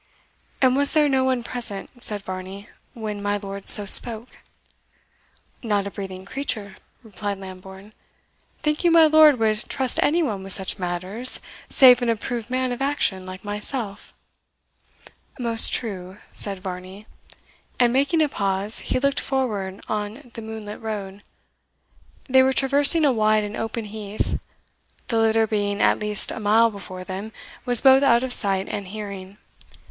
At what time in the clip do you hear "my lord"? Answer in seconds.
3.21-3.69, 8.89-9.37